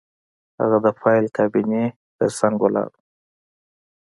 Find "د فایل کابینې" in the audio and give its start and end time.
0.85-1.83